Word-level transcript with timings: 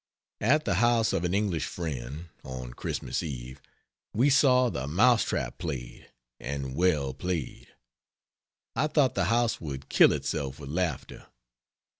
At 0.39 0.65
the 0.65 0.73
house 0.81 1.13
of 1.13 1.23
an 1.25 1.35
English 1.35 1.67
friend, 1.67 2.29
on 2.43 2.73
Christmas 2.73 3.21
Eve, 3.21 3.61
we 4.15 4.31
saw 4.31 4.71
the 4.71 4.87
Mouse 4.87 5.23
Trap 5.23 5.59
played 5.59 6.09
and 6.39 6.73
well 6.73 7.13
played. 7.13 7.67
I 8.75 8.87
thought 8.87 9.13
the 9.13 9.25
house 9.25 9.61
would 9.61 9.89
kill 9.89 10.11
itself 10.11 10.57
with 10.59 10.71
laughter. 10.71 11.27